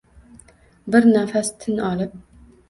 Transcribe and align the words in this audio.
bir 0.95 1.05
nafas 1.11 1.53
tin 1.65 1.77
olib… 1.91 2.17